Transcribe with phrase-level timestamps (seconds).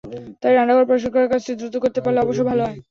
[0.41, 2.77] তাই রান্নাঘর পরিষ্কার করার কাজটি দ্রুত করতে পারলে অবশ্যই ভালো হয়।